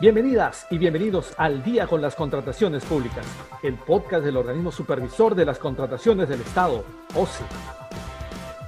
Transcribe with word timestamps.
Bienvenidas 0.00 0.66
y 0.70 0.78
bienvenidos 0.78 1.28
al 1.36 1.62
Día 1.62 1.86
con 1.86 2.02
las 2.02 2.16
Contrataciones 2.16 2.84
Públicas, 2.84 3.24
el 3.62 3.74
podcast 3.74 4.24
del 4.24 4.36
organismo 4.36 4.72
supervisor 4.72 5.36
de 5.36 5.44
las 5.44 5.60
contrataciones 5.60 6.28
del 6.28 6.40
Estado, 6.40 6.84
OCE. 7.14 7.44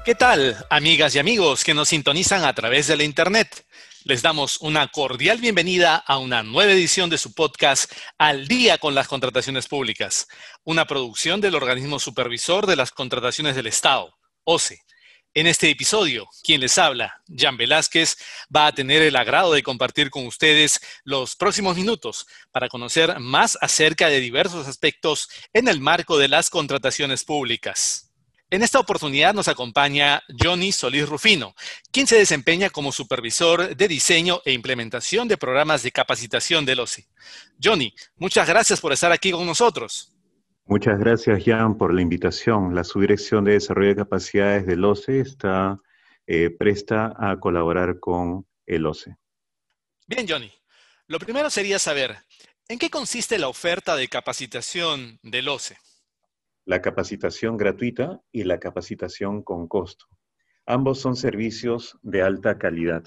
¿Qué 0.05 0.15
tal, 0.15 0.57
amigas 0.71 1.17
y 1.17 1.19
amigos 1.19 1.65
que 1.65 1.75
nos 1.75 1.89
sintonizan 1.89 2.45
a 2.45 2.55
través 2.55 2.87
de 2.87 2.97
la 2.97 3.03
Internet? 3.03 3.67
Les 4.05 4.23
damos 4.23 4.61
una 4.61 4.87
cordial 4.87 5.39
bienvenida 5.39 5.97
a 5.97 6.19
una 6.19 6.45
nueva 6.45 6.71
edición 6.71 7.11
de 7.11 7.19
su 7.19 7.35
podcast 7.35 7.93
Al 8.19 8.47
día 8.47 8.79
con 8.79 8.95
las 8.95 9.09
contrataciones 9.09 9.67
públicas, 9.67 10.29
una 10.63 10.87
producción 10.87 11.41
del 11.41 11.57
organismo 11.57 11.99
supervisor 11.99 12.67
de 12.67 12.77
las 12.77 12.93
contrataciones 12.93 13.57
del 13.57 13.67
Estado, 13.67 14.15
OCE. 14.45 14.86
En 15.37 15.47
este 15.47 15.69
episodio, 15.69 16.31
quien 16.43 16.63
les 16.63 16.79
habla, 16.79 17.21
Jan 17.29 17.59
Velázquez, 17.59 18.17
va 18.49 18.69
a 18.69 18.73
tener 18.73 19.03
el 19.03 19.17
agrado 19.17 19.53
de 19.53 19.63
compartir 19.63 20.09
con 20.09 20.27
ustedes 20.27 20.81
los 21.05 21.37
próximos 21.37 21.77
minutos 21.77 22.27
para 22.53 22.71
conocer 22.71 23.21
más 23.21 23.59
acerca 23.61 24.09
de 24.09 24.21
diversos 24.21 24.67
aspectos 24.67 25.29
en 25.53 25.69
el 25.69 25.79
marco 25.79 26.17
de 26.17 26.29
las 26.29 26.49
contrataciones 26.49 27.23
públicas. 27.23 28.15
En 28.49 28.63
esta 28.63 28.79
oportunidad 28.79 29.35
nos 29.35 29.49
acompaña 29.49 30.23
Johnny 30.43 30.73
Solís 30.73 31.07
Rufino, 31.07 31.55
quien 31.91 32.07
se 32.07 32.17
desempeña 32.17 32.71
como 32.71 32.91
supervisor 32.91 33.77
de 33.77 33.89
diseño 33.89 34.41
e 34.47 34.55
implementación 34.55 35.29
de 35.29 35.37
programas 35.37 35.83
de 35.83 35.93
capacitación 35.93 36.65
del 36.65 36.81
OCE. 36.81 37.09
Johnny, 37.63 37.93
muchas 38.17 38.49
gracias 38.49 38.81
por 38.81 38.95
estar 38.95 39.13
aquí 39.13 39.33
con 39.33 39.45
nosotros. 39.45 40.16
Muchas 40.67 40.99
gracias, 40.99 41.45
Jan, 41.45 41.79
por 41.79 41.95
la 41.95 42.03
invitación. 42.03 42.75
La 42.75 42.85
Subdirección 42.85 43.45
de 43.45 43.53
Desarrollo 43.53 43.89
de 43.89 43.97
Capacidades 43.97 44.67
del 44.67 44.85
OCE 44.85 45.21
está 45.21 45.81
eh, 46.27 46.51
presta 46.51 47.15
a 47.17 47.39
colaborar 47.39 48.01
con 48.01 48.47
el 48.67 48.87
OCE. 48.87 49.17
Bien, 50.07 50.27
Johnny. 50.29 50.53
Lo 51.07 51.19
primero 51.19 51.51
sería 51.51 51.79
saber, 51.79 52.17
¿en 52.69 52.79
qué 52.79 52.91
consiste 52.91 53.39
la 53.39 53.49
oferta 53.49 53.95
de 53.95 54.09
capacitación 54.09 55.21
del 55.23 55.49
OCE? 55.49 55.79
la 56.67 56.83
capacitación 56.83 57.57
gratuita 57.57 58.21
y 58.33 58.43
la 58.43 58.59
capacitación 58.59 59.43
con 59.43 59.69
costo. 59.69 60.07
Ambos 60.67 60.99
son 61.01 61.15
servicios 61.15 61.97
de 62.03 62.23
alta 62.23 62.59
calidad. 62.59 63.05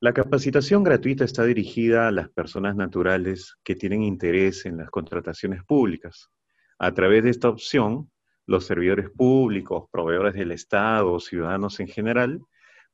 La 0.00 0.14
capacitación 0.14 0.82
gratuita 0.82 1.24
está 1.24 1.44
dirigida 1.44 2.08
a 2.08 2.10
las 2.10 2.30
personas 2.30 2.74
naturales 2.74 3.54
que 3.62 3.74
tienen 3.74 4.02
interés 4.02 4.64
en 4.64 4.78
las 4.78 4.90
contrataciones 4.90 5.62
públicas. 5.62 6.30
A 6.78 6.92
través 6.92 7.24
de 7.24 7.30
esta 7.30 7.48
opción, 7.48 8.10
los 8.46 8.66
servidores 8.66 9.10
públicos, 9.10 9.88
proveedores 9.90 10.34
del 10.34 10.52
Estado, 10.52 11.18
ciudadanos 11.20 11.80
en 11.80 11.88
general, 11.88 12.40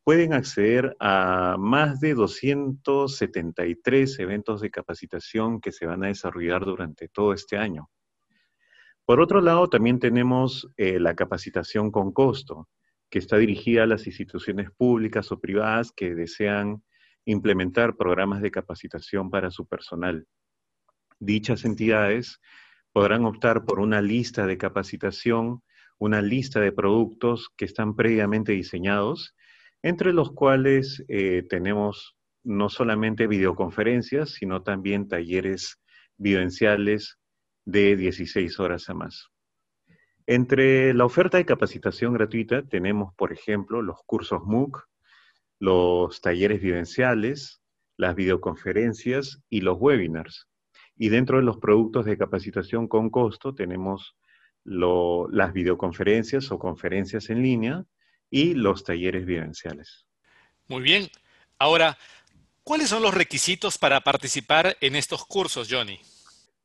pueden 0.04 0.32
acceder 0.32 0.96
a 1.00 1.56
más 1.58 2.00
de 2.00 2.14
273 2.14 4.18
eventos 4.18 4.60
de 4.60 4.70
capacitación 4.70 5.60
que 5.60 5.72
se 5.72 5.86
van 5.86 6.04
a 6.04 6.08
desarrollar 6.08 6.64
durante 6.64 7.08
todo 7.08 7.32
este 7.32 7.56
año. 7.56 7.90
Por 9.04 9.20
otro 9.20 9.40
lado, 9.40 9.68
también 9.68 9.98
tenemos 9.98 10.68
eh, 10.76 11.00
la 11.00 11.14
capacitación 11.14 11.90
con 11.90 12.12
costo, 12.12 12.68
que 13.10 13.18
está 13.18 13.36
dirigida 13.38 13.82
a 13.82 13.86
las 13.86 14.06
instituciones 14.06 14.70
públicas 14.70 15.32
o 15.32 15.40
privadas 15.40 15.90
que 15.90 16.14
desean 16.14 16.84
implementar 17.24 17.96
programas 17.96 18.40
de 18.40 18.50
capacitación 18.50 19.30
para 19.30 19.50
su 19.50 19.66
personal. 19.66 20.26
Dichas 21.18 21.64
entidades 21.64 22.40
podrán 22.92 23.24
optar 23.24 23.64
por 23.64 23.80
una 23.80 24.00
lista 24.00 24.46
de 24.46 24.58
capacitación, 24.58 25.62
una 25.98 26.22
lista 26.22 26.60
de 26.60 26.72
productos 26.72 27.50
que 27.56 27.64
están 27.64 27.94
previamente 27.94 28.52
diseñados, 28.52 29.34
entre 29.82 30.12
los 30.12 30.32
cuales 30.32 31.04
eh, 31.08 31.44
tenemos 31.48 32.16
no 32.42 32.68
solamente 32.68 33.26
videoconferencias, 33.26 34.30
sino 34.30 34.62
también 34.62 35.08
talleres 35.08 35.80
vivenciales 36.16 37.18
de 37.64 37.96
16 37.96 38.58
horas 38.60 38.88
a 38.88 38.94
más. 38.94 39.28
Entre 40.26 40.94
la 40.94 41.04
oferta 41.04 41.38
de 41.38 41.44
capacitación 41.44 42.14
gratuita 42.14 42.62
tenemos, 42.62 43.14
por 43.14 43.32
ejemplo, 43.32 43.82
los 43.82 43.98
cursos 44.06 44.42
MOOC, 44.44 44.86
los 45.58 46.20
talleres 46.20 46.60
vivenciales, 46.60 47.62
las 47.96 48.14
videoconferencias 48.14 49.42
y 49.50 49.60
los 49.60 49.76
webinars. 49.78 50.49
Y 51.02 51.08
dentro 51.08 51.38
de 51.38 51.42
los 51.42 51.56
productos 51.56 52.04
de 52.04 52.18
capacitación 52.18 52.86
con 52.86 53.08
costo 53.08 53.54
tenemos 53.54 54.16
las 54.64 55.52
videoconferencias 55.54 56.52
o 56.52 56.58
conferencias 56.58 57.30
en 57.30 57.42
línea 57.42 57.86
y 58.28 58.52
los 58.52 58.84
talleres 58.84 59.24
vivenciales. 59.24 60.04
Muy 60.68 60.82
bien. 60.82 61.08
Ahora, 61.58 61.96
¿cuáles 62.62 62.90
son 62.90 63.02
los 63.02 63.14
requisitos 63.14 63.78
para 63.78 64.02
participar 64.02 64.76
en 64.82 64.94
estos 64.94 65.24
cursos, 65.24 65.68
Johnny? 65.70 65.98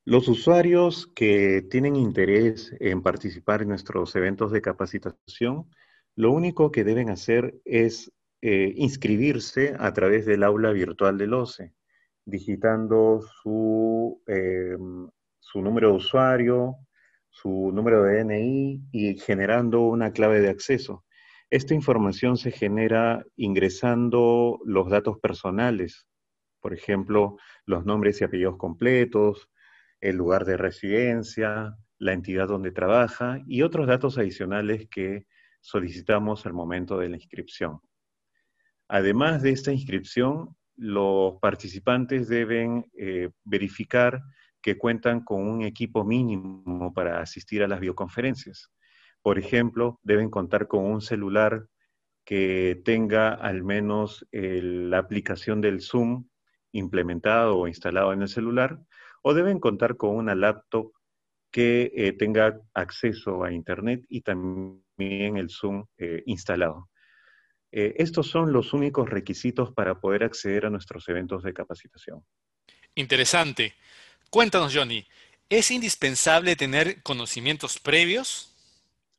Los 0.04 0.28
usuarios 0.28 1.08
que 1.16 1.62
tienen 1.72 1.96
interés 1.96 2.76
en 2.82 3.02
participar 3.02 3.62
en 3.62 3.70
nuestros 3.70 4.18
eventos 4.18 4.52
de 4.52 4.62
capacitación, 4.62 5.72
lo 6.18 6.32
único 6.32 6.74
que 6.74 6.84
deben 6.84 7.10
hacer 7.10 7.56
es 7.64 8.12
eh, 8.42 8.74
inscribirse 8.76 9.78
a 9.80 9.94
través 9.94 10.26
del 10.26 10.44
aula 10.44 10.74
virtual 10.74 11.18
del 11.18 11.34
OCE, 11.34 11.74
digitando 12.26 13.22
su, 13.42 14.22
em, 14.28 15.10
su 15.40 15.62
número 15.62 15.90
de 15.90 15.96
usuario, 15.96 16.76
su 17.30 17.72
número 17.74 18.04
de 18.04 18.24
DNI 18.24 18.82
y 18.92 19.18
generando 19.20 19.82
una 19.82 20.12
clave 20.12 20.42
de 20.42 20.50
acceso. 20.50 21.06
Esta 21.50 21.74
información 21.74 22.38
se 22.38 22.52
genera 22.52 23.24
ingresando 23.36 24.60
los 24.66 24.90
datos 24.90 25.20
personales, 25.20 26.08
por 26.60 26.74
ejemplo, 26.74 27.38
los 27.66 27.86
nombres 27.86 28.20
y 28.20 28.24
apellidos 28.24 28.58
completos, 28.58 29.50
el 30.02 30.16
lugar 30.16 30.46
de 30.46 30.58
residencia, 30.58 31.76
la 32.00 32.14
entidad 32.14 32.48
donde 32.48 32.72
trabaja 32.72 33.42
y 33.48 33.62
otros 33.62 33.88
datos 33.88 34.18
adicionales 34.18 34.88
que 34.90 35.28
solicitamos 35.62 36.46
al 36.46 36.54
momento 36.54 36.98
de 36.98 37.10
la 37.10 37.18
inscripción. 37.18 37.80
Además 38.88 39.42
de 39.42 39.52
esta 39.52 39.72
inscripción, 39.72 40.56
los 40.76 41.40
participantes 41.40 42.28
deben 42.28 42.86
eh, 42.98 43.30
verificar 43.44 44.22
que 44.62 44.78
cuentan 44.78 45.24
con 45.24 45.48
un 45.48 45.62
equipo 45.64 46.04
mínimo 46.04 46.94
para 46.94 47.22
asistir 47.22 47.64
a 47.64 47.68
las 47.68 47.80
videoconferencias. 47.80 48.72
Por 49.22 49.40
ejemplo, 49.40 50.00
deben 50.04 50.30
contar 50.30 50.68
con 50.68 50.86
un 50.86 51.02
celular 51.02 51.68
que 52.26 52.82
tenga 52.84 53.34
al 53.34 53.64
menos 53.64 54.26
la 54.32 54.98
aplicación 54.98 55.62
del 55.62 55.82
Zoom 55.82 56.26
implementado 56.72 57.58
o 57.58 57.68
instalado 57.68 58.12
en 58.14 58.24
el 58.24 58.28
celular 58.28 58.80
o 59.22 59.34
deben 59.34 59.60
contar 59.60 59.98
con 59.98 60.16
una 60.16 60.36
laptop 60.36 60.92
que 61.52 61.92
eh, 61.96 62.12
tenga 62.12 62.60
acceso 62.74 63.44
a 63.44 63.52
Internet 63.52 64.04
y 64.10 64.22
también 64.22 65.38
el 65.38 65.50
Zoom 65.50 65.86
eh, 65.98 66.22
instalado. 66.26 66.90
Eh, 67.78 67.94
estos 68.02 68.28
son 68.28 68.54
los 68.54 68.72
únicos 68.72 69.10
requisitos 69.10 69.70
para 69.74 70.00
poder 70.00 70.24
acceder 70.24 70.66
a 70.66 70.70
nuestros 70.70 71.10
eventos 71.10 71.44
de 71.44 71.54
capacitación. 71.54 72.24
Interesante. 72.96 73.74
Cuéntanos, 74.30 74.74
Johnny, 74.74 75.06
¿es 75.50 75.72
indispensable 75.72 76.56
tener 76.56 77.04
conocimientos 77.04 77.78
previos? 77.78 78.56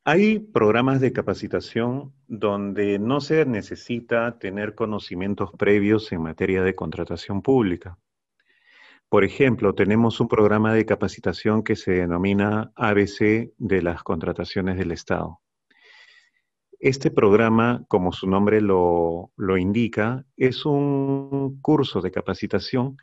Hay 0.05 0.39
programas 0.39 1.01
de 1.01 1.13
capacitación 1.13 2.15
donde 2.27 2.97
no 2.97 3.21
se 3.21 3.45
necesita 3.45 4.39
tener 4.39 4.73
conocimientos 4.73 5.51
previos 5.55 6.11
en 6.11 6.23
materia 6.23 6.63
de 6.63 6.73
contratación 6.73 7.43
pública. 7.43 7.99
Por 9.07 9.23
ejemplo, 9.23 9.75
tenemos 9.75 10.19
un 10.19 10.29
programa 10.29 10.73
de 10.73 10.87
capacitación 10.87 11.61
que 11.61 11.75
se 11.75 11.91
denomina 11.91 12.71
ABC 12.75 13.53
de 13.59 13.81
las 13.83 14.01
contrataciones 14.01 14.79
del 14.79 14.93
Estado. 14.93 15.41
Este 16.79 17.11
programa, 17.11 17.83
como 17.87 18.11
su 18.11 18.27
nombre 18.27 18.61
lo, 18.61 19.31
indica, 19.57 20.25
es 20.35 20.65
un 20.65 21.59
curso 21.61 22.01
de 22.01 22.11
capacitación 22.11 22.97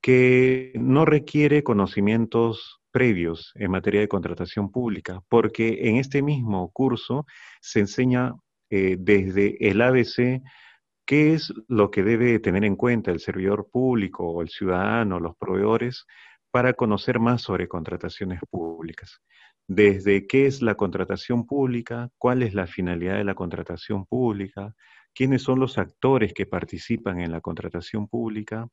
que 0.00 0.72
no 0.74 1.04
requiere 1.04 1.62
conocimientos 1.62 2.80
previos 2.90 3.52
en 3.54 3.70
materia 3.70 4.00
de 4.00 4.08
contratación 4.08 4.70
pública, 4.70 5.22
porque 5.28 5.88
en 5.88 5.96
este 5.96 6.22
mismo 6.22 6.70
curso 6.72 7.26
se 7.60 7.80
enseña 7.80 8.34
eh, 8.70 8.96
desde 8.98 9.68
el 9.68 9.80
ABC 9.80 10.42
¿Qué 11.04 11.34
es 11.34 11.52
lo 11.68 11.90
que 11.90 12.02
debe 12.02 12.38
tener 12.38 12.64
en 12.64 12.76
cuenta 12.76 13.10
el 13.10 13.18
servidor 13.20 13.68
público 13.70 14.24
o 14.28 14.42
el 14.42 14.48
ciudadano, 14.48 15.18
los 15.18 15.36
proveedores, 15.36 16.06
para 16.50 16.74
conocer 16.74 17.18
más 17.18 17.42
sobre 17.42 17.68
contrataciones 17.68 18.40
públicas? 18.48 19.20
Desde 19.68 20.26
qué 20.26 20.46
es 20.46 20.60
la 20.62 20.74
contratación 20.74 21.46
pública, 21.46 22.10
cuál 22.18 22.42
es 22.42 22.54
la 22.54 22.66
finalidad 22.66 23.16
de 23.16 23.24
la 23.24 23.34
contratación 23.34 24.06
pública, 24.06 24.74
quiénes 25.14 25.42
son 25.42 25.60
los 25.60 25.78
actores 25.78 26.32
que 26.34 26.46
participan 26.46 27.20
en 27.20 27.32
la 27.32 27.40
contratación 27.40 28.08
pública 28.08 28.68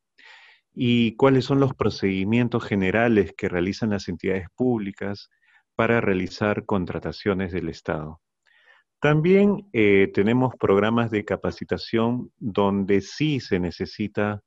y 0.74 1.16
cuáles 1.16 1.46
son 1.46 1.60
los 1.60 1.74
procedimientos 1.74 2.64
generales 2.64 3.34
que 3.38 3.50
realizan 3.50 3.92
las 3.92 4.08
entidades 4.08 4.48
públicas 4.56 5.30
para 5.76 6.02
realizar 6.02 6.66
contrataciones 6.66 7.52
del 7.52 7.70
Estado. 7.70 8.22
También 9.00 9.70
eh, 9.72 10.12
tenemos 10.14 10.54
programas 10.60 11.10
de 11.10 11.24
capacitación 11.24 12.32
donde 12.38 13.00
sí 13.00 13.40
se 13.40 13.60
necesita 13.60 14.42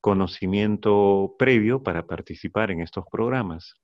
conocimiento 0.00 1.34
previo 1.38 1.82
para 1.82 2.06
participar 2.06 2.70
en 2.70 2.80
estos 2.80 3.04
programas. 3.10 3.74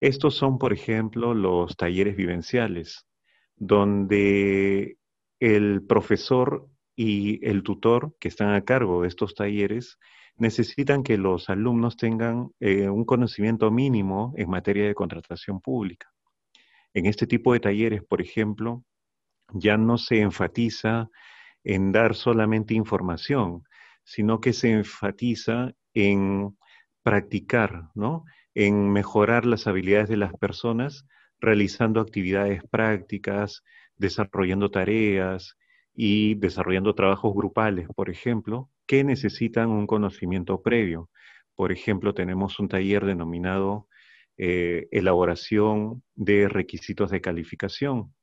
Estos 0.00 0.34
son, 0.34 0.58
por 0.58 0.72
ejemplo, 0.72 1.34
los 1.34 1.76
talleres 1.76 2.16
vivenciales, 2.16 3.06
donde 3.56 4.96
el 5.38 5.82
profesor 5.86 6.68
y 6.96 7.46
el 7.46 7.62
tutor 7.62 8.16
que 8.18 8.28
están 8.28 8.54
a 8.54 8.64
cargo 8.64 9.02
de 9.02 9.08
estos 9.08 9.34
talleres 9.34 9.98
necesitan 10.36 11.02
que 11.02 11.18
los 11.18 11.50
alumnos 11.50 11.98
tengan 11.98 12.50
eh, 12.60 12.88
un 12.88 13.04
conocimiento 13.04 13.70
mínimo 13.70 14.32
en 14.36 14.48
materia 14.48 14.86
de 14.86 14.94
contratación 14.94 15.60
pública. 15.60 16.10
En 16.94 17.04
este 17.04 17.26
tipo 17.26 17.52
de 17.52 17.60
talleres, 17.60 18.02
por 18.02 18.22
ejemplo, 18.22 18.84
ya 19.52 19.76
no 19.76 19.98
se 19.98 20.20
enfatiza 20.20 21.10
en 21.62 21.92
dar 21.92 22.14
solamente 22.14 22.72
información, 22.72 23.64
sino 24.02 24.40
que 24.40 24.54
se 24.54 24.70
enfatiza 24.70 25.72
en 25.92 26.56
practicar, 27.02 27.90
¿no? 27.94 28.24
En 28.54 28.90
mejorar 28.92 29.46
las 29.46 29.66
habilidades 29.66 30.08
de 30.08 30.16
las 30.16 30.32
personas 30.34 31.06
realizando 31.40 32.00
actividades 32.00 32.62
prácticas, 32.70 33.62
desarrollando 33.96 34.70
tareas 34.70 35.56
y 35.94 36.34
desarrollando 36.34 36.94
trabajos 36.94 37.34
grupales, 37.34 37.88
por 37.94 38.10
ejemplo, 38.10 38.70
que 38.86 39.04
necesitan 39.04 39.70
un 39.70 39.86
conocimiento 39.86 40.62
previo. 40.62 41.10
Por 41.54 41.72
ejemplo, 41.72 42.14
tenemos 42.14 42.58
un 42.58 42.68
taller 42.68 43.04
denominado 43.04 43.88
eh, 44.36 44.88
elaboración 44.90 46.02
de 46.14 46.48
requisitos 46.48 47.10
de 47.10 47.20
calificación, 47.20 48.14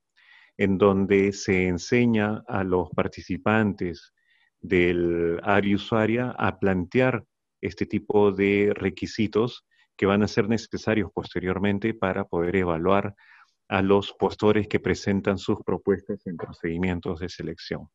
en 0.58 0.78
donde 0.78 1.32
se 1.34 1.68
enseña 1.68 2.44
a 2.48 2.64
los 2.64 2.90
participantes 2.90 4.14
del 4.60 5.40
área 5.44 5.76
usuaria 5.76 6.32
a 6.32 6.60
plantear 6.60 7.24
este 7.62 7.86
tipo 7.86 8.32
de 8.32 8.74
requisitos 8.76 9.66
que 9.98 10.06
van 10.06 10.24
a 10.24 10.28
ser 10.28 10.48
necesarios 10.48 11.12
posteriormente 11.14 11.94
para 11.94 12.26
poder 12.26 12.56
evaluar 12.56 13.16
a 13.68 13.82
los 13.82 14.14
postores 14.14 14.68
que 14.68 14.80
presentan 14.80 15.38
sus 15.38 15.58
propuestas 15.66 16.26
en 16.28 16.38
procedimientos 16.38 17.20
de 17.20 17.30
selección. 17.30 17.90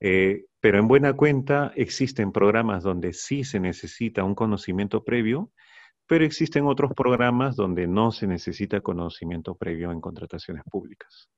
Eh, 0.00 0.44
pero 0.60 0.78
en 0.78 0.88
buena 0.88 1.14
cuenta 1.14 1.72
existen 1.76 2.32
programas 2.32 2.82
donde 2.82 3.12
sí 3.12 3.44
se 3.44 3.60
necesita 3.60 4.24
un 4.24 4.34
conocimiento 4.34 5.04
previo, 5.04 5.52
pero 6.06 6.24
existen 6.24 6.66
otros 6.66 6.92
programas 6.94 7.56
donde 7.56 7.86
no 7.86 8.12
se 8.12 8.26
necesita 8.26 8.80
conocimiento 8.80 9.54
previo 9.54 9.92
en 9.92 10.00
contrataciones 10.00 10.64
públicas. 10.64 11.30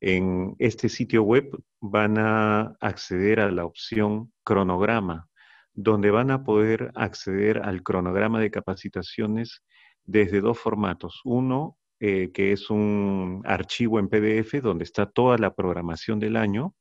En 0.00 0.56
este 0.58 0.88
sitio 0.88 1.22
web 1.22 1.50
van 1.80 2.18
a 2.18 2.76
acceder 2.80 3.40
a 3.40 3.50
la 3.50 3.64
opción 3.64 4.32
cronograma, 4.42 5.28
donde 5.72 6.10
van 6.10 6.30
a 6.30 6.44
poder 6.44 6.90
acceder 6.94 7.62
al 7.62 7.82
cronograma 7.82 8.40
de 8.40 8.50
capacitaciones 8.50 9.62
desde 10.04 10.40
dos 10.40 10.58
formatos. 10.58 11.20
Uno, 11.24 11.78
eh, 12.06 12.32
que 12.34 12.52
es 12.52 12.68
un 12.68 13.40
archivo 13.46 13.98
en 13.98 14.10
PDF 14.10 14.60
donde 14.60 14.84
está 14.84 15.06
toda 15.06 15.38
la 15.38 15.54
programación 15.54 16.20
del 16.20 16.36
año, 16.36 16.74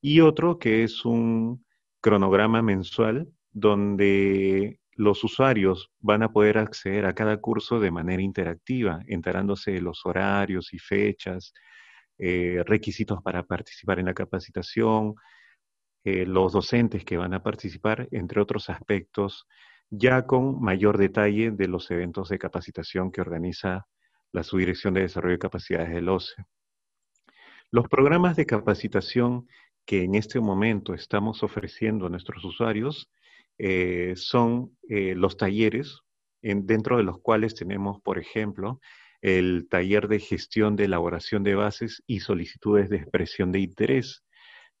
y 0.00 0.22
otro 0.22 0.58
que 0.58 0.82
es 0.82 1.04
un 1.04 1.64
cronograma 2.00 2.60
mensual 2.60 3.28
donde 3.52 4.80
los 4.94 5.22
usuarios 5.22 5.92
van 6.00 6.24
a 6.24 6.32
poder 6.32 6.58
acceder 6.58 7.06
a 7.06 7.14
cada 7.14 7.36
curso 7.36 7.78
de 7.78 7.92
manera 7.92 8.22
interactiva, 8.22 8.98
enterándose 9.06 9.70
de 9.70 9.82
los 9.82 10.04
horarios 10.04 10.74
y 10.74 10.80
fechas, 10.80 11.54
eh, 12.18 12.64
requisitos 12.66 13.22
para 13.22 13.44
participar 13.44 14.00
en 14.00 14.06
la 14.06 14.14
capacitación, 14.14 15.14
eh, 16.02 16.26
los 16.26 16.52
docentes 16.52 17.04
que 17.04 17.18
van 17.18 17.34
a 17.34 17.42
participar, 17.44 18.08
entre 18.10 18.40
otros 18.40 18.68
aspectos, 18.68 19.46
ya 19.90 20.26
con 20.26 20.60
mayor 20.60 20.98
detalle 20.98 21.52
de 21.52 21.68
los 21.68 21.88
eventos 21.92 22.30
de 22.30 22.38
capacitación 22.40 23.12
que 23.12 23.20
organiza 23.20 23.86
la 24.32 24.42
Subdirección 24.42 24.94
de 24.94 25.02
Desarrollo 25.02 25.34
de 25.34 25.38
Capacidades 25.38 25.90
del 25.90 26.08
OCE. 26.08 26.44
Los 27.70 27.88
programas 27.88 28.36
de 28.36 28.46
capacitación 28.46 29.46
que 29.86 30.02
en 30.02 30.14
este 30.14 30.40
momento 30.40 30.94
estamos 30.94 31.42
ofreciendo 31.42 32.06
a 32.06 32.10
nuestros 32.10 32.44
usuarios 32.44 33.10
eh, 33.58 34.14
son 34.16 34.76
eh, 34.88 35.14
los 35.14 35.36
talleres, 35.36 36.00
dentro 36.42 36.96
de 36.96 37.02
los 37.02 37.18
cuales 37.20 37.54
tenemos, 37.54 38.00
por 38.00 38.18
ejemplo, 38.18 38.80
el 39.20 39.68
taller 39.68 40.08
de 40.08 40.18
gestión 40.18 40.76
de 40.76 40.84
elaboración 40.84 41.42
de 41.42 41.54
bases 41.54 42.02
y 42.06 42.20
solicitudes 42.20 42.88
de 42.88 42.96
expresión 42.96 43.52
de 43.52 43.60
interés, 43.60 44.24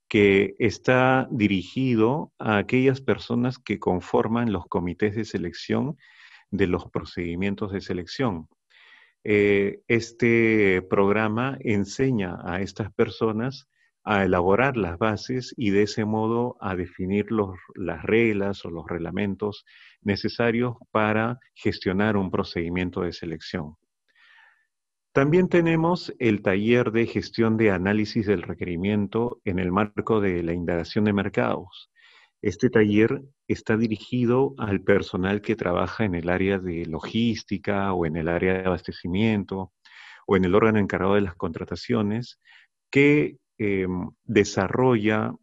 que 0.08 0.54
está 0.58 1.28
dirigido 1.30 2.32
a 2.38 2.56
aquellas 2.56 3.00
personas 3.00 3.58
que 3.58 3.78
conforman 3.78 4.52
los 4.52 4.66
comités 4.66 5.14
de 5.14 5.24
selección 5.24 5.96
de 6.50 6.66
los 6.66 6.90
procedimientos 6.90 7.72
de 7.72 7.80
selección. 7.80 8.48
Eh, 9.22 9.80
este 9.86 10.82
programa 10.82 11.58
enseña 11.60 12.38
a 12.42 12.62
estas 12.62 12.92
personas 12.92 13.68
a 14.02 14.24
elaborar 14.24 14.76
las 14.78 14.98
bases 14.98 15.52
y 15.56 15.70
de 15.70 15.82
ese 15.82 16.04
modo 16.06 16.56
a 16.60 16.74
definir 16.74 17.26
las 17.30 18.02
reglas 18.02 18.64
o 18.64 18.70
los 18.70 18.86
reglamentos 18.88 19.66
necesarios 20.00 20.76
para 20.90 21.38
gestionar 21.54 22.16
un 22.16 22.30
procedimiento 22.30 23.02
de 23.02 23.12
selección. 23.12 23.76
También 25.12 25.48
tenemos 25.48 26.14
el 26.18 26.40
taller 26.40 26.92
de 26.92 27.06
gestión 27.06 27.56
de 27.56 27.72
análisis 27.72 28.26
del 28.26 28.42
requerimiento 28.42 29.40
en 29.44 29.58
el 29.58 29.72
marco 29.72 30.20
de 30.20 30.42
la 30.42 30.52
indagación 30.52 31.04
de 31.04 31.12
mercados. 31.12 31.90
Este 32.42 32.70
taller 32.70 33.22
está 33.48 33.76
dirigido 33.76 34.54
al 34.56 34.82
personal 34.82 35.42
que 35.42 35.56
trabaja 35.56 36.04
en 36.04 36.14
el 36.14 36.30
área 36.30 36.58
de 36.58 36.86
logística 36.86 37.92
o 37.92 38.06
en 38.06 38.16
el 38.16 38.28
área 38.28 38.54
de 38.54 38.66
abastecimiento 38.66 39.72
o 40.26 40.36
en 40.36 40.44
el 40.44 40.54
órgano 40.54 40.78
encargado 40.78 41.14
de 41.14 41.20
las 41.22 41.34
contrataciones 41.34 42.40
que 42.90 43.36
em, 43.58 44.10
desarrolla 44.24 45.34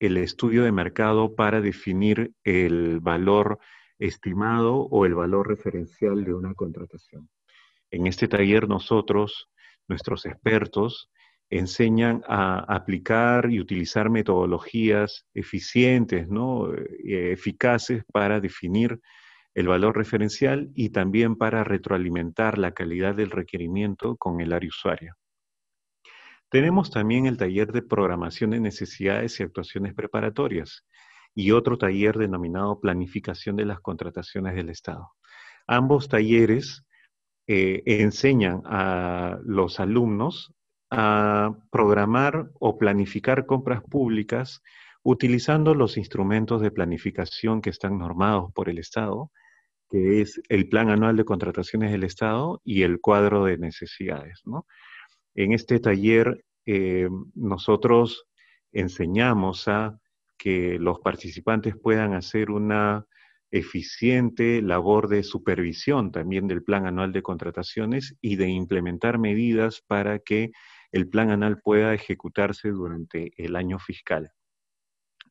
el 0.00 0.16
estudio 0.16 0.62
de 0.62 0.70
mercado 0.70 1.34
para 1.34 1.60
definir 1.60 2.32
el 2.44 3.00
valor 3.00 3.58
estimado 3.98 4.76
o 4.76 5.06
el 5.06 5.14
valor 5.14 5.48
referencial 5.48 6.24
de 6.24 6.34
una 6.34 6.54
contratación. 6.54 7.28
En 7.90 8.06
este 8.06 8.28
taller 8.28 8.68
nosotros, 8.68 9.50
nuestros 9.88 10.24
expertos, 10.26 11.10
enseñan 11.50 12.22
a 12.28 12.58
aplicar 12.74 13.50
y 13.50 13.60
utilizar 13.60 14.10
metodologías 14.10 15.26
eficientes, 15.34 16.28
¿no? 16.28 16.72
Eh, 16.72 17.32
eficaces 17.32 18.04
para 18.12 18.40
definir 18.40 19.00
el 19.54 19.66
valor 19.66 19.96
referencial 19.96 20.70
y 20.74 20.90
también 20.90 21.36
para 21.36 21.64
retroalimentar 21.64 22.58
la 22.58 22.72
calidad 22.72 23.14
del 23.14 23.30
requerimiento 23.30 24.16
con 24.16 24.40
el 24.40 24.52
área 24.52 24.68
usuaria. 24.68 25.16
Tenemos 26.50 26.90
también 26.90 27.26
el 27.26 27.36
taller 27.36 27.72
de 27.72 27.82
programación 27.82 28.50
de 28.50 28.60
necesidades 28.60 29.38
y 29.38 29.42
actuaciones 29.42 29.94
preparatorias 29.94 30.86
y 31.34 31.50
otro 31.50 31.76
taller 31.76 32.16
denominado 32.16 32.80
planificación 32.80 33.56
de 33.56 33.66
las 33.66 33.80
contrataciones 33.80 34.54
del 34.54 34.70
Estado. 34.70 35.12
Ambos 35.66 36.08
talleres 36.08 36.84
eh, 37.46 37.82
enseñan 37.84 38.62
a 38.64 39.38
los 39.44 39.80
alumnos 39.80 40.54
a 40.90 41.54
programar 41.70 42.50
o 42.58 42.78
planificar 42.78 43.46
compras 43.46 43.82
públicas 43.82 44.62
utilizando 45.02 45.74
los 45.74 45.96
instrumentos 45.96 46.60
de 46.60 46.70
planificación 46.70 47.60
que 47.60 47.70
están 47.70 47.98
normados 47.98 48.52
por 48.52 48.68
el 48.68 48.78
Estado, 48.78 49.30
que 49.90 50.20
es 50.20 50.40
el 50.48 50.68
Plan 50.68 50.90
Anual 50.90 51.16
de 51.16 51.24
Contrataciones 51.24 51.92
del 51.92 52.04
Estado 52.04 52.60
y 52.64 52.82
el 52.82 53.00
cuadro 53.00 53.44
de 53.44 53.58
necesidades. 53.58 54.42
En 55.34 55.52
este 55.52 55.80
taller 55.80 56.44
eh, 56.66 57.08
nosotros 57.34 58.26
enseñamos 58.72 59.68
a 59.68 59.98
que 60.36 60.78
los 60.78 61.00
participantes 61.00 61.74
puedan 61.76 62.14
hacer 62.14 62.50
una 62.50 63.06
eficiente 63.50 64.60
labor 64.60 65.08
de 65.08 65.22
supervisión 65.22 66.12
también 66.12 66.46
del 66.48 66.62
plan 66.62 66.86
anual 66.86 67.12
de 67.12 67.22
contrataciones 67.22 68.14
y 68.20 68.36
de 68.36 68.48
implementar 68.48 69.18
medidas 69.18 69.82
para 69.86 70.18
que 70.18 70.50
el 70.92 71.08
plan 71.08 71.30
anual 71.30 71.60
pueda 71.60 71.94
ejecutarse 71.94 72.70
durante 72.70 73.32
el 73.36 73.56
año 73.56 73.78
fiscal. 73.78 74.32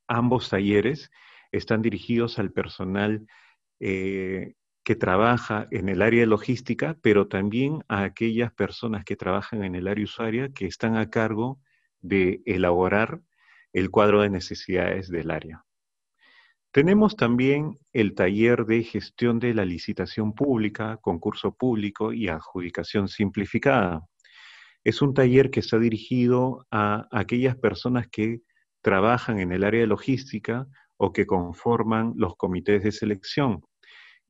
Ambos 0.08 0.50
talleres 0.50 1.10
están 1.52 1.82
dirigidos 1.82 2.40
al 2.40 2.52
personal 2.52 3.28
eh, 3.80 4.54
que 4.84 4.96
trabaja 4.96 5.68
en 5.72 5.90
el 5.90 6.02
área 6.02 6.22
de 6.22 6.28
logística, 6.28 6.98
pero 7.02 7.28
también 7.28 7.84
a 7.88 8.04
aquellas 8.04 8.54
personas 8.54 9.04
que 9.04 9.18
trabajan 9.18 9.64
en 9.64 9.76
el 9.76 9.88
área 9.88 10.06
usuaria 10.06 10.50
que 10.54 10.66
están 10.66 10.96
a 10.96 11.10
cargo 11.10 11.60
de 12.00 12.42
elaborar 12.46 13.22
el 13.74 13.90
cuadro 13.90 14.22
de 14.22 14.30
necesidades 14.30 15.10
del 15.10 15.32
área. 15.32 15.66
Tenemos 16.72 17.16
también 17.16 17.78
el 17.92 18.14
taller 18.14 18.66
de 18.66 18.84
gestión 18.84 19.40
de 19.40 19.54
la 19.54 19.66
licitación 19.66 20.34
pública, 20.34 20.98
concurso 21.02 21.54
público 21.54 22.14
y 22.14 22.28
adjudicación 22.28 23.08
simplificada. 23.08 24.08
Es 24.88 25.02
un 25.02 25.14
taller 25.14 25.52
que 25.52 25.60
está 25.60 25.78
dirigido 25.80 26.66
a 26.72 27.10
aquellas 27.12 27.58
personas 27.58 28.08
que 28.08 28.40
trabajan 28.82 29.38
en 29.38 29.52
el 29.52 29.66
área 29.66 29.82
de 29.82 29.88
logística 29.88 30.66
o 30.96 31.12
que 31.12 31.26
conforman 31.26 32.14
los 32.16 32.38
comités 32.38 32.84
de 32.84 32.94
selección. 32.94 33.66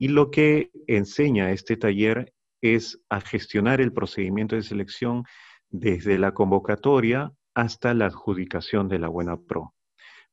Y 0.00 0.08
lo 0.08 0.32
que 0.32 0.72
enseña 0.88 1.52
este 1.52 1.76
taller 1.76 2.32
es 2.60 3.00
a 3.08 3.20
gestionar 3.20 3.80
el 3.80 3.92
procedimiento 3.92 4.56
de 4.56 4.64
selección 4.64 5.22
desde 5.70 6.18
la 6.18 6.34
convocatoria 6.34 7.30
hasta 7.54 7.94
la 7.94 8.06
adjudicación 8.06 8.88
de 8.88 8.98
la 8.98 9.06
buena 9.06 9.36
pro, 9.36 9.76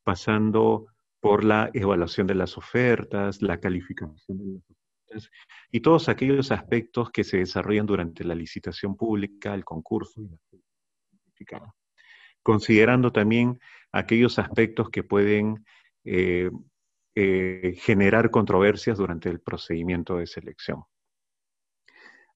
pasando 0.02 0.86
por 1.20 1.44
la 1.44 1.70
evaluación 1.72 2.26
de 2.26 2.34
las 2.34 2.58
ofertas, 2.58 3.42
la 3.42 3.60
calificación 3.60 4.38
de 4.38 4.44
las 4.54 4.56
ofertas 4.56 4.75
y 5.70 5.80
todos 5.80 6.08
aquellos 6.08 6.52
aspectos 6.52 7.10
que 7.10 7.24
se 7.24 7.38
desarrollan 7.38 7.86
durante 7.86 8.24
la 8.24 8.34
licitación 8.34 8.96
pública, 8.96 9.54
el 9.54 9.64
concurso 9.64 10.20
y 10.20 10.28
la 10.28 11.74
considerando 12.42 13.10
también 13.10 13.58
aquellos 13.90 14.38
aspectos 14.38 14.88
que 14.90 15.02
pueden 15.02 15.66
eh, 16.04 16.48
eh, 17.16 17.74
generar 17.78 18.30
controversias 18.30 18.98
durante 18.98 19.28
el 19.28 19.40
procedimiento 19.40 20.18
de 20.18 20.28
selección. 20.28 20.84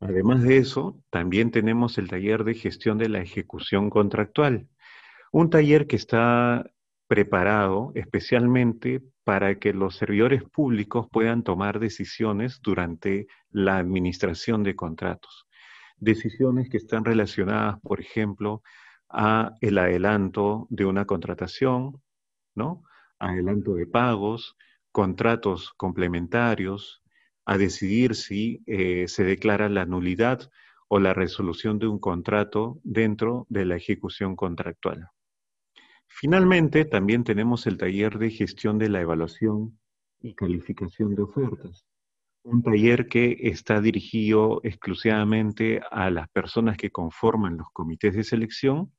Además 0.00 0.42
de 0.42 0.56
eso, 0.56 1.00
también 1.10 1.50
tenemos 1.50 1.96
el 1.98 2.08
taller 2.08 2.42
de 2.42 2.54
gestión 2.54 2.98
de 2.98 3.08
la 3.08 3.20
ejecución 3.20 3.88
contractual, 3.88 4.68
un 5.30 5.48
taller 5.48 5.86
que 5.86 5.96
está 5.96 6.64
preparado 7.10 7.90
especialmente 7.96 9.02
para 9.24 9.58
que 9.58 9.72
los 9.72 9.96
servidores 9.96 10.44
públicos 10.44 11.08
puedan 11.10 11.42
tomar 11.42 11.80
decisiones 11.80 12.60
durante 12.62 13.26
la 13.50 13.78
administración 13.78 14.62
de 14.62 14.76
contratos. 14.76 15.48
Decisiones 15.96 16.70
que 16.70 16.76
están 16.76 17.04
relacionadas, 17.04 17.80
por 17.80 18.00
ejemplo, 18.00 18.62
a 19.08 19.54
el 19.60 19.78
adelanto 19.78 20.68
de 20.70 20.84
una 20.84 21.04
contratación, 21.04 22.00
¿no? 22.54 22.84
Adelanto 23.18 23.74
de 23.74 23.88
pagos, 23.88 24.56
contratos 24.92 25.72
complementarios, 25.76 27.02
a 27.44 27.58
decidir 27.58 28.14
si 28.14 28.62
eh, 28.66 29.08
se 29.08 29.24
declara 29.24 29.68
la 29.68 29.84
nulidad 29.84 30.48
o 30.86 31.00
la 31.00 31.12
resolución 31.12 31.80
de 31.80 31.88
un 31.88 31.98
contrato 31.98 32.78
dentro 32.84 33.48
de 33.48 33.64
la 33.64 33.74
ejecución 33.74 34.36
contractual. 34.36 35.08
Finalmente, 36.12 36.84
también 36.84 37.24
tenemos 37.24 37.66
el 37.66 37.78
taller 37.78 38.18
de 38.18 38.30
gestión 38.30 38.78
de 38.78 38.88
la 38.88 39.00
evaluación 39.00 39.78
y 40.20 40.34
calificación 40.34 41.14
de 41.14 41.22
ofertas, 41.22 41.86
un 42.42 42.62
taller 42.62 43.06
que 43.06 43.36
está 43.40 43.80
dirigido 43.80 44.60
exclusivamente 44.64 45.80
a 45.90 46.10
las 46.10 46.28
personas 46.28 46.76
que 46.76 46.90
conforman 46.90 47.56
los 47.56 47.68
comités 47.72 48.14
de 48.14 48.24
selección 48.24 48.92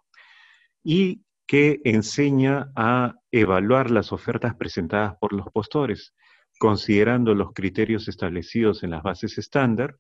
y 0.83 1.23
que 1.45 1.81
enseña 1.83 2.71
a 2.75 3.13
evaluar 3.29 3.91
las 3.91 4.13
ofertas 4.13 4.55
presentadas 4.55 5.15
por 5.19 5.33
los 5.33 5.47
postores, 5.51 6.15
considerando 6.59 7.35
los 7.35 7.51
criterios 7.53 8.07
establecidos 8.07 8.83
en 8.83 8.91
las 8.91 9.03
bases 9.03 9.37
estándar 9.37 9.97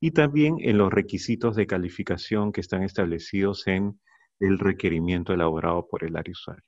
y 0.00 0.12
también 0.12 0.56
en 0.60 0.78
los 0.78 0.92
requisitos 0.92 1.56
de 1.56 1.66
calificación 1.66 2.52
que 2.52 2.62
están 2.62 2.82
establecidos 2.82 3.66
en 3.66 4.00
el 4.46 4.58
requerimiento 4.58 5.32
elaborado 5.32 5.86
por 5.86 6.04
el 6.04 6.16
área 6.16 6.32
usuario. 6.32 6.64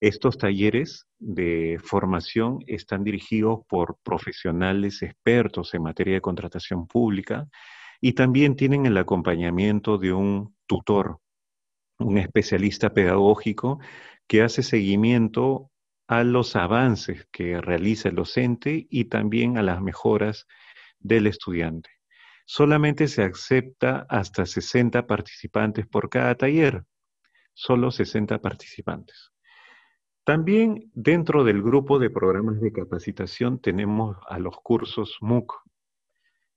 Estos 0.00 0.36
talleres 0.36 1.06
de 1.18 1.78
formación 1.82 2.58
están 2.66 3.02
dirigidos 3.02 3.60
por 3.68 3.96
profesionales 4.02 5.02
expertos 5.02 5.72
en 5.74 5.82
materia 5.82 6.14
de 6.14 6.20
contratación 6.20 6.86
pública 6.86 7.48
y 8.00 8.12
también 8.12 8.56
tienen 8.56 8.84
el 8.84 8.98
acompañamiento 8.98 9.96
de 9.96 10.12
un 10.12 10.54
tutor 10.66 11.18
un 11.98 12.18
especialista 12.18 12.92
pedagógico 12.92 13.78
que 14.26 14.42
hace 14.42 14.62
seguimiento 14.62 15.70
a 16.08 16.24
los 16.24 16.56
avances 16.56 17.26
que 17.32 17.60
realiza 17.60 18.08
el 18.08 18.16
docente 18.16 18.86
y 18.90 19.06
también 19.06 19.58
a 19.58 19.62
las 19.62 19.80
mejoras 19.80 20.46
del 20.98 21.26
estudiante. 21.26 21.90
Solamente 22.44 23.08
se 23.08 23.22
acepta 23.22 24.06
hasta 24.08 24.46
60 24.46 25.06
participantes 25.06 25.86
por 25.86 26.08
cada 26.08 26.36
taller, 26.36 26.84
solo 27.56 27.90
60 27.90 28.40
participantes. 28.40 29.32
También 30.24 30.90
dentro 30.94 31.42
del 31.42 31.62
grupo 31.62 31.98
de 31.98 32.10
programas 32.10 32.60
de 32.60 32.70
capacitación 32.70 33.58
tenemos 33.60 34.16
a 34.28 34.38
los 34.38 34.56
cursos 34.60 35.16
MOOC. 35.20 35.52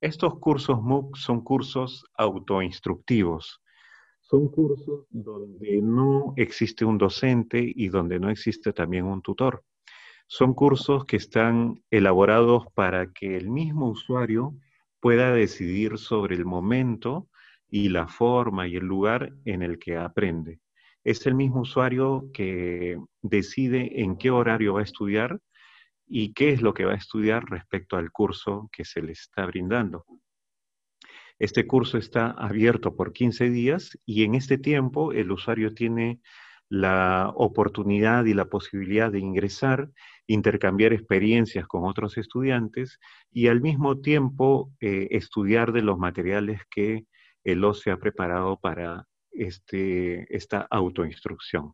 Estos 0.02 0.38
cursos 0.40 0.82
MOOC 0.82 1.16
son 1.16 1.42
cursos 1.42 2.06
autoinstructivos 2.16 3.62
son 4.30 4.48
cursos 4.50 5.08
donde 5.10 5.82
no 5.82 6.34
existe 6.36 6.86
un 6.86 7.00
docente 7.00 7.64
y 7.76 7.88
donde 7.88 8.20
no 8.20 8.30
existe 8.30 8.74
también 8.74 9.06
un 9.06 9.24
tutor. 9.24 9.64
Son 10.28 10.54
cursos 10.54 11.06
que 11.06 11.18
están 11.18 11.82
elaborados 11.90 12.68
para 12.76 13.12
que 13.12 13.36
el 13.38 13.50
mismo 13.50 13.90
usuario 13.90 14.54
pueda 15.00 15.34
decidir 15.34 15.98
sobre 15.98 16.36
el 16.36 16.46
momento 16.46 17.28
y 17.68 17.90
la 17.90 18.08
forma 18.08 18.68
y 18.68 18.76
el 18.76 18.86
lugar 18.86 19.34
en 19.46 19.64
el 19.64 19.80
que 19.80 19.98
aprende. 19.98 20.60
Es 21.04 21.26
el 21.26 21.36
mismo 21.36 21.62
usuario 21.62 22.30
que 22.34 22.98
decide 23.22 24.02
en 24.02 24.18
qué 24.18 24.32
horario 24.32 24.74
va 24.74 24.82
a 24.82 24.84
estudiar 24.84 25.40
y 26.08 26.34
qué 26.34 26.52
es 26.52 26.62
lo 26.62 26.74
que 26.74 26.86
va 26.86 26.94
a 26.94 26.98
estudiar 26.98 27.46
respecto 27.50 27.96
al 27.96 28.12
curso 28.12 28.70
que 28.72 28.84
se 28.84 29.02
le 29.02 29.14
está 29.14 29.46
brindando. 29.46 30.06
Este 31.38 31.66
curso 31.66 31.98
está 31.98 32.32
abierto 32.32 32.96
por 32.96 33.14
15 33.14 33.50
días 33.50 33.98
y 34.06 34.24
en 34.24 34.36
este 34.36 34.58
tiempo 34.58 35.14
el 35.14 35.32
usuario 35.32 35.74
tiene 35.74 36.20
la 36.68 37.32
oportunidad 37.36 38.26
y 38.26 38.34
la 38.34 38.46
posibilidad 38.46 39.12
de 39.12 39.20
ingresar, 39.20 39.90
intercambiar 40.28 40.94
experiencias 40.94 41.66
con 41.66 41.86
otros 41.86 42.18
estudiantes 42.18 43.00
y 43.32 43.48
al 43.48 43.62
mismo 43.62 44.02
tiempo 44.02 44.72
eh, 44.80 45.08
estudiar 45.12 45.72
de 45.72 45.82
los 45.82 45.98
materiales 45.98 46.62
que 46.70 47.06
el 47.44 47.64
OCE 47.64 47.92
ha 47.92 47.98
preparado 47.98 48.60
para 48.60 49.06
este, 49.40 50.36
esta 50.36 50.68
autoinstrucción. 50.70 51.72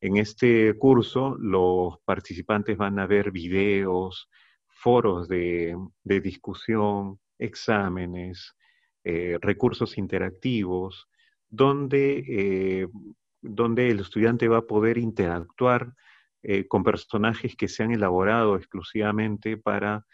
En 0.00 0.16
este 0.16 0.74
curso 0.78 1.36
los 1.38 1.98
participantes 2.04 2.76
van 2.76 2.98
a 2.98 3.06
ver 3.06 3.30
videos, 3.30 4.28
foros 4.68 5.28
de 5.28 5.76
discusión, 6.04 7.18
exámenes, 7.38 8.56
eh, 9.08 9.38
recursos 9.40 9.98
interactivos, 9.98 11.08
donde, 11.48 12.24
eh, 12.28 12.88
donde 13.40 13.88
el 13.88 14.00
estudiante 14.00 14.48
va 14.48 14.58
a 14.58 14.66
poder 14.66 14.98
interactuar 14.98 15.94
eh, 16.42 16.66
con 16.66 16.82
personajes 16.82 17.54
que 17.54 17.68
se 17.68 17.84
han 17.84 17.92
elaborado 17.92 18.56
exclusivamente 18.56 19.56
para 19.56 20.04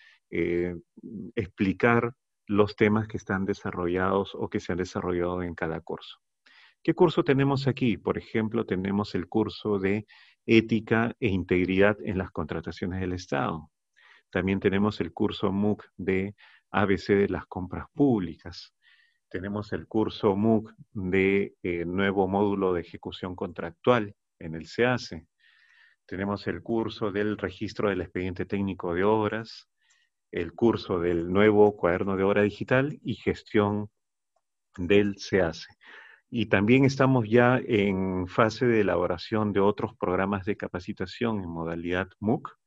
explicar 1.35 2.15
los 2.47 2.75
temas 2.75 3.07
que 3.07 3.19
están 3.19 3.45
desarrollados 3.45 4.35
o 4.35 4.49
que 4.49 4.61
se 4.61 4.73
han 4.73 4.79
desarrollado 4.79 5.43
en 5.43 5.55
cada 5.55 5.81
curso. 5.81 6.19
¿Qué 6.83 6.95
curso 6.95 7.23
tenemos 7.25 7.67
aquí? 7.67 7.97
Por 7.97 8.19
ejemplo, 8.19 8.65
tenemos 8.67 9.15
el 9.15 9.29
curso 9.29 9.79
de 9.79 10.07
ética 10.47 11.15
e 11.21 11.29
integridad 11.29 11.97
en 12.05 12.19
las 12.19 12.31
contrataciones 12.31 13.01
del 13.01 13.13
Estado. 13.13 13.71
También 14.31 14.61
tenemos 14.61 15.01
el 15.01 15.13
curso 15.13 15.53
MOOC 15.53 15.85
de 15.97 16.35
ABC 16.71 17.09
de 17.09 17.29
las 17.29 17.47
compras 17.47 17.87
públicas 17.95 18.75
tenemos 19.33 19.73
el 19.73 19.87
curso 19.87 20.37
MOOC 20.37 20.75
de 20.93 21.55
eh, 21.63 21.87
nuevo 21.87 22.29
módulo 22.29 22.75
de 22.75 22.83
ejecución 22.83 23.35
contractual 23.35 24.15
en 24.39 24.55
el 24.55 24.67
SEACE. 24.67 25.27
Tenemos 26.05 26.47
el 26.49 26.63
curso 26.63 27.11
del 27.11 27.39
registro 27.39 27.89
del 27.89 28.03
expediente 28.03 28.45
técnico 28.45 28.93
de 28.93 29.05
obras, 29.05 29.71
el 30.33 30.53
curso 30.53 31.01
del 31.01 31.33
nuevo 31.33 31.75
cuaderno 31.79 32.19
de 32.19 32.25
obra 32.25 32.43
digital 32.43 32.99
y 33.03 33.15
gestión 33.15 33.89
del 34.77 35.17
SEACE. 35.17 35.69
Y 36.35 36.47
también 36.47 36.87
estamos 36.87 37.29
ya 37.29 37.61
en 37.63 38.27
fase 38.27 38.65
de 38.65 38.81
elaboración 38.81 39.53
de 39.53 39.61
otros 39.61 39.95
programas 39.95 40.47
de 40.47 40.57
capacitación 40.57 41.43
en 41.43 41.51
modalidad 41.51 42.09
MOOC, 42.21 42.59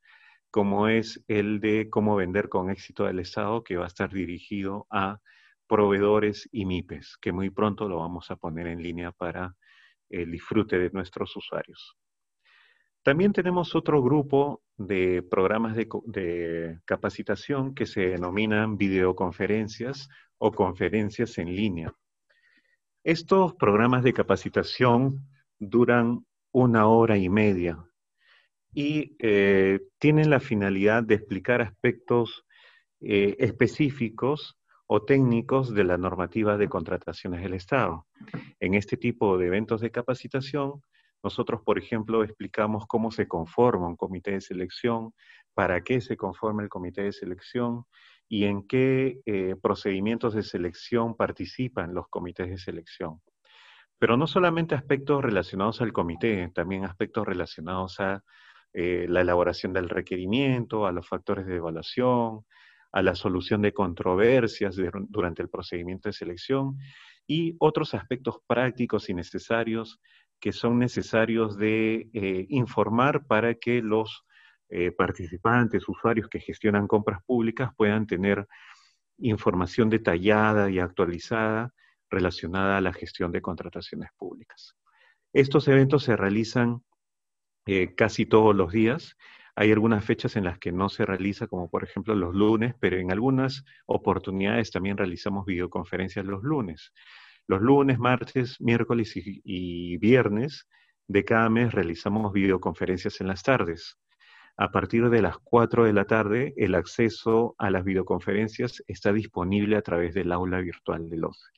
como 0.52 0.86
es 0.86 1.24
el 1.26 1.58
de 1.58 1.90
cómo 1.90 2.14
vender 2.14 2.48
con 2.48 2.70
éxito 2.70 3.06
al 3.06 3.18
Estado, 3.18 3.64
que 3.64 3.76
va 3.76 3.82
a 3.82 3.88
estar 3.88 4.12
dirigido 4.12 4.86
a 4.88 5.18
proveedores 5.66 6.48
y 6.52 6.64
MIPES, 6.64 7.18
que 7.20 7.32
muy 7.32 7.50
pronto 7.50 7.88
lo 7.88 7.98
vamos 7.98 8.30
a 8.30 8.36
poner 8.36 8.68
en 8.68 8.84
línea 8.84 9.10
para 9.10 9.56
el 10.10 10.30
disfrute 10.30 10.78
de 10.78 10.90
nuestros 10.90 11.34
usuarios. 11.34 11.96
También 13.02 13.32
tenemos 13.32 13.74
otro 13.74 14.00
grupo 14.00 14.62
de 14.76 15.24
programas 15.28 15.74
de, 15.74 15.88
de, 16.04 16.78
capacitación 16.84 17.74
que 17.74 17.86
se 17.86 18.10
denominan 18.10 18.76
videoconferencias 18.76 20.08
o 20.38 20.52
conferencias 20.52 21.36
en 21.38 21.52
línea. 21.52 21.92
Estos 23.06 23.54
programas 23.54 24.02
de 24.02 24.12
capacitación 24.12 25.28
duran 25.60 26.26
una 26.50 26.88
hora 26.88 27.16
y 27.16 27.28
media 27.28 27.78
y 28.74 29.14
eh, 29.20 29.78
tienen 30.00 30.28
la 30.28 30.40
finalidad 30.40 31.04
de 31.04 31.14
explicar 31.14 31.62
aspectos 31.62 32.44
eh, 33.00 33.36
específicos 33.38 34.58
o 34.88 35.04
técnicos 35.04 35.72
de 35.72 35.84
la 35.84 35.96
normativa 35.96 36.56
de 36.56 36.68
contrataciones 36.68 37.42
del 37.42 37.54
Estado. 37.54 38.08
En 38.58 38.74
este 38.74 38.96
tipo 38.96 39.38
de 39.38 39.46
eventos 39.46 39.82
de 39.82 39.92
capacitación, 39.92 40.82
nosotros, 41.22 41.60
por 41.62 41.78
ejemplo, 41.78 42.24
explicamos 42.24 42.86
cómo 42.88 43.12
se 43.12 43.28
conforma 43.28 43.86
un 43.86 43.96
comité 43.96 44.32
de 44.32 44.40
selección, 44.40 45.12
para 45.54 45.80
qué 45.84 46.00
se 46.00 46.16
conforma 46.16 46.64
el 46.64 46.68
comité 46.68 47.02
de 47.02 47.12
selección, 47.12 47.84
y 48.28 48.44
en 48.44 48.66
qué 48.66 49.20
eh, 49.24 49.54
procedimientos 49.60 50.34
de 50.34 50.42
selección 50.42 51.16
participan 51.16 51.94
los 51.94 52.08
comités 52.08 52.48
de 52.48 52.58
selección. 52.58 53.20
Pero 53.98 54.16
no 54.16 54.26
solamente 54.26 54.74
aspectos 54.74 55.22
relacionados 55.22 55.80
al 55.80 55.92
comité, 55.92 56.50
también 56.54 56.84
aspectos 56.84 57.26
relacionados 57.26 57.98
a 58.00 58.22
eh, 58.72 59.06
la 59.08 59.22
elaboración 59.22 59.72
del 59.72 59.88
requerimiento, 59.88 60.86
a 60.86 60.92
los 60.92 61.08
factores 61.08 61.46
de 61.46 61.56
evaluación, 61.56 62.44
a 62.92 63.02
la 63.02 63.14
solución 63.14 63.62
de 63.62 63.72
controversias 63.72 64.76
durante 65.08 65.42
el 65.42 65.48
procedimiento 65.48 66.08
de 66.08 66.12
selección 66.12 66.76
y 67.26 67.56
otros 67.58 67.94
aspectos 67.94 68.36
prácticos 68.46 69.08
y 69.08 69.14
necesarios 69.14 70.00
que 70.40 70.52
son 70.52 70.78
necesarios 70.78 71.56
de 71.56 72.10
eh, 72.12 72.46
informar 72.50 73.26
para 73.26 73.54
que 73.54 73.80
los 73.80 74.25
eh, 74.68 74.90
participantes, 74.90 75.88
usuarios 75.88 76.28
que 76.28 76.40
gestionan 76.40 76.88
compras 76.88 77.22
públicas 77.24 77.70
puedan 77.76 78.06
tener 78.06 78.46
información 79.18 79.88
detallada 79.88 80.70
y 80.70 80.78
actualizada 80.78 81.72
relacionada 82.10 82.76
a 82.76 82.80
la 82.80 82.92
gestión 82.92 83.32
de 83.32 83.42
contrataciones 83.42 84.10
públicas. 84.16 84.76
Estos 85.32 85.68
eventos 85.68 86.04
se 86.04 86.16
realizan 86.16 86.82
eh, 87.66 87.94
casi 87.94 88.26
todos 88.26 88.54
los 88.54 88.72
días. 88.72 89.16
Hay 89.54 89.72
algunas 89.72 90.04
fechas 90.04 90.36
en 90.36 90.44
las 90.44 90.58
que 90.58 90.72
no 90.72 90.88
se 90.88 91.06
realiza, 91.06 91.46
como 91.46 91.70
por 91.70 91.84
ejemplo 91.84 92.14
los 92.14 92.34
lunes, 92.34 92.74
pero 92.80 92.96
en 92.96 93.10
algunas 93.10 93.64
oportunidades 93.86 94.70
también 94.70 94.96
realizamos 94.96 95.46
videoconferencias 95.46 96.24
los 96.24 96.42
lunes. 96.42 96.92
Los 97.46 97.62
lunes, 97.62 97.98
martes, 97.98 98.60
miércoles 98.60 99.12
y 99.14 99.96
viernes 99.98 100.66
de 101.08 101.24
cada 101.24 101.48
mes 101.48 101.72
realizamos 101.72 102.32
videoconferencias 102.32 103.20
en 103.20 103.28
las 103.28 103.42
tardes. 103.42 103.96
A 104.58 104.70
partir 104.72 105.10
de 105.10 105.20
las 105.20 105.36
4 105.38 105.84
de 105.84 105.92
la 105.92 106.06
tarde, 106.06 106.54
el 106.56 106.74
acceso 106.74 107.54
a 107.58 107.70
las 107.70 107.84
videoconferencias 107.84 108.82
está 108.86 109.12
disponible 109.12 109.76
a 109.76 109.82
través 109.82 110.14
del 110.14 110.32
aula 110.32 110.60
virtual 110.60 111.10
del 111.10 111.24
OCE. 111.24 111.50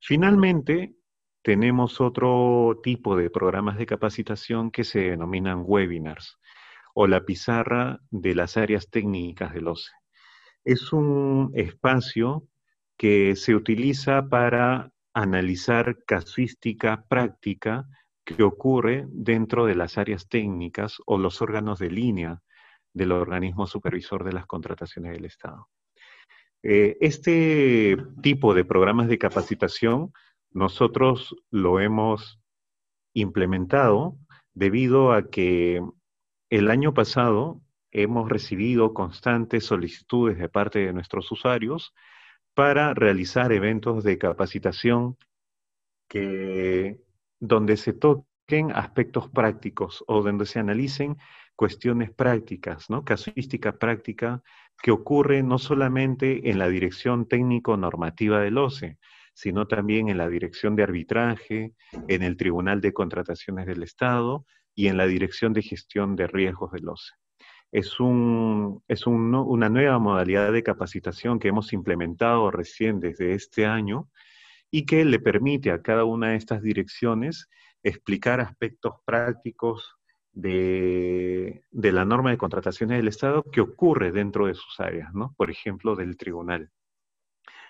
Finalmente, 0.00 0.94
tenemos 1.42 2.00
otro 2.00 2.80
tipo 2.82 3.16
de 3.16 3.30
programas 3.30 3.78
de 3.78 3.86
capacitación 3.86 4.70
que 4.70 4.84
se 4.84 5.00
denominan 5.00 5.62
webinars 5.64 6.38
o 6.94 7.06
la 7.06 7.24
pizarra 7.24 8.00
de 8.10 8.34
las 8.34 8.58
áreas 8.58 8.90
técnicas 8.90 9.54
del 9.54 9.68
OCE. 9.68 9.92
Es 10.64 10.92
un 10.92 11.52
espacio 11.54 12.46
que 12.98 13.34
se 13.34 13.54
utiliza 13.54 14.28
para 14.28 14.92
analizar 15.14 16.04
casuística 16.04 17.04
práctica 17.08 17.86
que 18.24 18.42
ocurre 18.42 19.06
dentro 19.08 19.66
de 19.66 19.74
las 19.74 19.98
áreas 19.98 20.28
técnicas 20.28 20.98
o 21.06 21.18
los 21.18 21.42
órganos 21.42 21.78
de 21.78 21.90
línea 21.90 22.42
del 22.92 23.12
organismo 23.12 23.66
supervisor 23.66 24.24
de 24.24 24.32
las 24.32 24.46
contrataciones 24.46 25.12
del 25.12 25.24
Estado. 25.24 25.68
Eh, 26.62 26.96
este 27.00 27.96
tipo 28.22 28.54
de 28.54 28.64
programas 28.64 29.08
de 29.08 29.18
capacitación 29.18 30.12
nosotros 30.52 31.34
lo 31.50 31.80
hemos 31.80 32.40
implementado 33.14 34.16
debido 34.54 35.12
a 35.12 35.28
que 35.28 35.82
el 36.50 36.70
año 36.70 36.94
pasado 36.94 37.60
hemos 37.90 38.28
recibido 38.28 38.94
constantes 38.94 39.64
solicitudes 39.64 40.38
de 40.38 40.48
parte 40.48 40.80
de 40.80 40.92
nuestros 40.92 41.30
usuarios 41.32 41.94
para 42.54 42.94
realizar 42.94 43.52
eventos 43.52 44.04
de 44.04 44.18
capacitación 44.18 45.16
que 46.08 47.00
donde 47.42 47.76
se 47.76 47.92
toquen 47.92 48.70
aspectos 48.72 49.28
prácticos 49.28 50.04
o 50.06 50.22
donde 50.22 50.46
se 50.46 50.60
analicen 50.60 51.16
cuestiones 51.56 52.12
prácticas, 52.12 52.88
¿no? 52.88 53.04
Casuística 53.04 53.78
práctica 53.78 54.42
que 54.80 54.92
ocurre 54.92 55.42
no 55.42 55.58
solamente 55.58 56.48
en 56.50 56.58
la 56.60 56.68
dirección 56.68 57.26
técnico-normativa 57.26 58.40
del 58.40 58.58
OCE, 58.58 58.98
sino 59.34 59.66
también 59.66 60.08
en 60.08 60.18
la 60.18 60.28
dirección 60.28 60.76
de 60.76 60.84
arbitraje, 60.84 61.74
en 62.06 62.22
el 62.22 62.36
Tribunal 62.36 62.80
de 62.80 62.92
Contrataciones 62.92 63.66
del 63.66 63.82
Estado 63.82 64.46
y 64.72 64.86
en 64.86 64.96
la 64.96 65.06
dirección 65.06 65.52
de 65.52 65.62
gestión 65.62 66.14
de 66.14 66.28
riesgos 66.28 66.70
del 66.70 66.88
OCE. 66.88 67.14
Es, 67.72 67.98
un, 67.98 68.84
es 68.86 69.04
una 69.08 69.68
nueva 69.68 69.98
modalidad 69.98 70.52
de 70.52 70.62
capacitación 70.62 71.40
que 71.40 71.48
hemos 71.48 71.72
implementado 71.72 72.52
recién 72.52 73.00
desde 73.00 73.34
este 73.34 73.66
año 73.66 74.10
y 74.72 74.86
que 74.86 75.04
le 75.04 75.20
permite 75.20 75.70
a 75.70 75.82
cada 75.82 76.04
una 76.04 76.30
de 76.30 76.36
estas 76.36 76.62
direcciones 76.62 77.48
explicar 77.84 78.40
aspectos 78.40 78.94
prácticos 79.04 79.96
de, 80.32 81.62
la 81.72 82.06
norma 82.06 82.30
de 82.30 82.38
contrataciones 82.38 82.96
del 82.96 83.08
Estado 83.08 83.44
que 83.44 83.60
ocurre 83.60 84.12
dentro 84.12 84.46
de 84.46 84.54
sus 84.54 84.80
áreas, 84.80 85.12
¿no? 85.12 85.34
Por 85.36 85.50
ejemplo, 85.50 85.94
del 85.94 86.16
tribunal. 86.16 86.70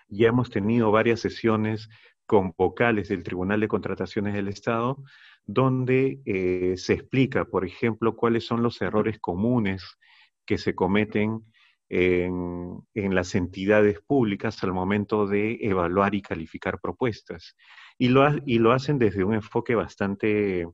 Ya 0.09 0.29
hemos 0.29 0.49
tenido 0.49 0.93
varias 0.93 1.19
sesiones 1.19 1.88
con 2.25 2.55
vocales 2.57 3.09
del 3.09 3.25
Tribunal 3.25 3.61
de 3.61 3.69
Contrataciones 3.69 4.35
del 4.35 4.47
Estado, 4.47 5.03
donde 5.45 6.21
eh, 6.25 6.77
se 6.77 6.93
explica, 6.93 7.47
por 7.47 7.65
ejemplo, 7.65 8.15
cuáles 8.15 8.47
son 8.47 8.62
los 8.62 8.81
errores 8.81 9.19
comunes 9.19 9.99
que 10.47 10.57
se 10.57 10.77
cometen 10.77 11.45
en, 11.94 13.14
las 13.14 13.35
entidades 13.35 14.00
públicas 14.00 14.62
al 14.64 14.72
momento 14.72 15.26
de 15.26 15.59
evaluar 15.61 16.14
y 16.14 16.22
calificar 16.22 16.81
propuestas. 16.81 17.55
Y 17.98 18.09
lo, 18.09 18.26
y 18.46 18.59
lo 18.59 18.72
hacen 18.72 18.98
desde 18.98 19.24
un 19.24 19.35
enfoque 19.35 19.74
bastante 19.74 20.66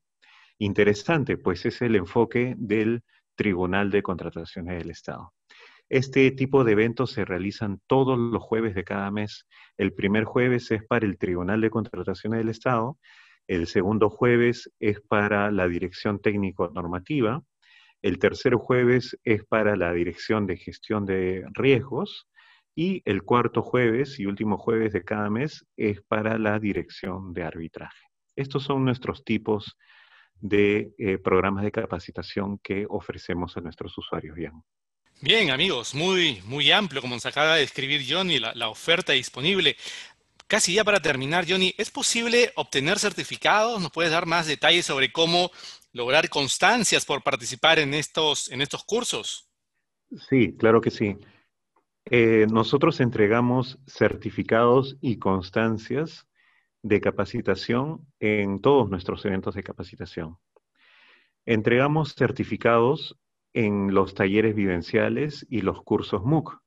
interesante, 0.59 1.37
pues 1.37 1.67
es 1.67 1.83
el 1.83 1.97
enfoque 1.97 2.55
del 2.57 3.03
Tribunal 3.35 3.91
de 3.91 4.03
Contrataciones 4.03 4.79
del 4.79 4.91
Estado. 4.91 5.33
Este 5.89 6.31
tipo 6.31 6.63
de 6.63 6.73
eventos 6.73 7.13
se 7.13 7.25
realizan 7.25 7.81
todos 7.87 8.17
los 8.17 8.43
jueves 8.43 8.75
de 8.75 8.85
cada 8.85 9.11
mes. 9.11 9.47
El 9.77 9.95
primer 9.95 10.25
jueves 10.25 10.71
es 10.71 10.85
para 10.85 11.07
el 11.07 11.19
Tribunal 11.19 11.61
de 11.61 11.71
Contrataciones 11.71 12.39
del 12.39 12.51
Estado, 12.51 12.99
el 13.49 13.67
segundo 13.67 14.11
jueves 14.11 14.71
es 14.79 15.01
para 15.01 15.51
la 15.51 15.67
Dirección 15.67 16.21
Técnico 16.21 16.69
Normativa, 16.69 17.43
el 18.03 18.19
tercer 18.19 18.55
jueves 18.55 19.19
es 19.25 19.45
para 19.45 19.77
la 19.77 19.93
Dirección 19.93 20.47
de 20.47 20.57
Gestión 20.57 21.05
de 21.07 21.45
Riesgos 21.53 22.29
y 22.75 23.03
el 23.05 23.23
cuarto 23.23 23.63
jueves 23.63 24.21
y 24.21 24.27
último 24.27 24.57
jueves 24.57 24.93
de 24.93 25.05
cada 25.05 25.31
mes 25.31 25.67
es 25.77 26.01
para 26.03 26.39
la 26.39 26.59
Dirección 26.59 27.33
de 27.33 27.43
Arbitraje. 27.43 28.05
Estos 28.37 28.63
son 28.63 28.85
nuestros 28.85 29.25
tipos 29.25 29.77
de 30.41 30.93
eh, 30.99 31.19
programas 31.19 31.65
de 31.65 31.73
capacitación 31.73 32.59
que 32.59 32.87
ofrecemos 32.89 33.57
a 33.57 33.61
nuestros 33.61 33.97
usuarios, 33.99 34.37
Bien. 35.21 35.51
Amigos, 35.51 35.97
muy, 35.97 36.41
muy 36.45 36.71
amplio, 36.71 37.01
como 37.01 37.17
nos 37.17 37.27
acaba 37.27 37.55
de 37.55 37.63
describir 37.63 38.07
Johnny, 38.09 38.39
la, 38.39 38.55
la 38.55 38.69
oferta 38.69 39.13
disponible. 39.13 39.77
Casi 40.47 40.75
ya 40.75 40.85
para 40.85 41.01
terminar, 41.01 41.45
Johnny, 41.49 41.75
¿es 41.77 41.91
posible 41.91 42.53
obtener 42.55 43.01
certificados? 43.01 43.83
¿Nos 43.83 43.91
puedes 43.91 44.13
dar 44.13 44.27
más 44.27 44.47
detalles 44.47 44.87
sobre 44.87 45.11
cómo 45.11 45.51
lograr 45.93 46.29
constancias 46.29 47.05
por 47.05 47.23
participar 47.23 47.79
en 47.79 47.95
estos, 47.95 48.51
en 48.51 48.61
estos 48.61 48.85
cursos? 48.85 49.49
Sí, 50.29 50.57
claro 50.57 50.81
que 50.81 50.91
sí. 50.91 51.17
Eh, 52.07 52.47
nosotros 52.51 53.01
entregamos 53.01 53.79
certificados 53.87 54.97
y 55.01 55.19
constancias 55.19 56.27
de 56.83 57.01
capacitación 57.01 58.07
en 58.21 58.61
todos 58.61 58.89
nuestros 58.89 59.25
eventos 59.25 59.55
de 59.55 59.63
capacitación. 59.63 60.39
Entregamos 61.45 62.15
certificados 62.15 63.19
en 63.53 63.93
los 63.93 64.15
talleres 64.15 64.55
vivenciales 64.55 65.47
y 65.51 65.63
los 65.63 65.83
cursos 65.83 66.23
MOOC, 66.25 66.61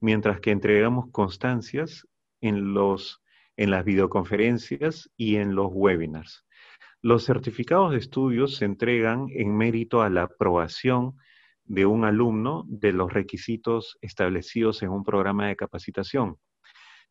mientras 0.00 0.40
que 0.40 0.50
entregamos 0.50 1.10
constancias 1.10 2.06
en 2.40 2.74
los 2.74 3.20
en 3.56 3.70
las 3.70 3.84
videoconferencias 3.84 5.10
y 5.16 5.36
en 5.36 5.54
los 5.54 5.68
webinars. 5.70 6.43
Los 7.04 7.26
certificados 7.26 7.90
de 7.90 7.98
estudios 7.98 8.56
se 8.56 8.64
entregan 8.64 9.26
en 9.28 9.54
mérito 9.54 10.00
a 10.00 10.08
la 10.08 10.22
aprobación 10.22 11.18
de 11.66 11.84
un 11.84 12.06
alumno 12.06 12.64
de 12.66 12.94
los 12.94 13.12
requisitos 13.12 13.98
establecidos 14.00 14.82
en 14.82 14.88
un 14.88 15.04
programa 15.04 15.48
de 15.48 15.54
capacitación. 15.54 16.38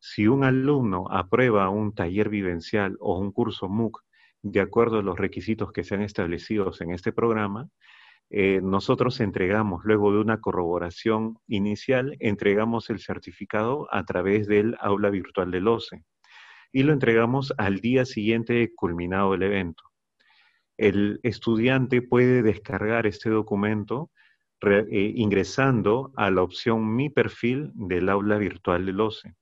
Si 0.00 0.26
un 0.26 0.42
alumno 0.42 1.06
aprueba 1.12 1.70
un 1.70 1.94
taller 1.94 2.28
vivencial 2.28 2.96
o 2.98 3.20
un 3.20 3.30
curso 3.30 3.68
MOOC 3.68 4.02
de 4.42 4.58
acuerdo 4.58 4.98
a 4.98 5.02
los 5.02 5.16
requisitos 5.16 5.70
que 5.70 5.84
sean 5.84 6.02
establecidos 6.02 6.80
en 6.80 6.90
este 6.90 7.12
programa, 7.12 7.68
eh, 8.30 8.60
nosotros 8.64 9.20
entregamos, 9.20 9.84
luego 9.84 10.12
de 10.12 10.18
una 10.18 10.40
corroboración 10.40 11.38
inicial, 11.46 12.16
entregamos 12.18 12.90
el 12.90 12.98
certificado 12.98 13.86
a 13.92 14.04
través 14.04 14.48
del 14.48 14.74
aula 14.80 15.10
virtual 15.10 15.52
del 15.52 15.68
OCE 15.68 16.02
y 16.74 16.82
lo 16.82 16.92
entregamos 16.92 17.54
al 17.56 17.78
día 17.78 18.04
siguiente 18.04 18.74
culminado 18.74 19.32
el 19.34 19.44
evento. 19.44 19.84
El 20.76 21.20
estudiante 21.22 22.02
puede 22.02 22.42
descargar 22.42 23.06
este 23.06 23.30
documento 23.30 24.10
eh, 24.60 25.12
ingresando 25.14 26.12
a 26.16 26.32
la 26.32 26.42
opción 26.42 26.96
Mi 26.96 27.10
perfil 27.10 27.70
del 27.74 28.08
aula 28.08 28.38
virtual 28.38 28.86
del 28.86 29.00
OCE. 29.00 29.36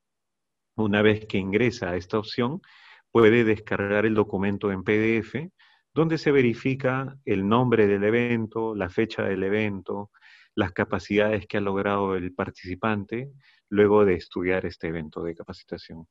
Una 0.76 1.00
vez 1.00 1.24
que 1.24 1.38
ingresa 1.38 1.90
a 1.90 1.96
esta 1.96 2.18
opción, 2.18 2.60
puede 3.10 3.44
descargar 3.44 4.04
el 4.04 4.14
documento 4.14 4.70
en 4.70 4.84
PDF 4.84 5.50
donde 5.94 6.18
se 6.18 6.32
verifica 6.32 7.16
el 7.24 7.48
nombre 7.48 7.86
del 7.86 8.04
evento, 8.04 8.74
la 8.74 8.90
fecha 8.90 9.22
del 9.22 9.42
evento, 9.42 10.10
las 10.54 10.72
capacidades 10.72 11.46
que 11.46 11.56
ha 11.56 11.62
logrado 11.62 12.14
el 12.14 12.34
participante 12.34 13.30
luego 13.70 14.04
de 14.04 14.14
estudiar 14.16 14.66
este 14.66 14.88
evento 14.88 15.22
de 15.22 15.34
capacitación. 15.34 16.06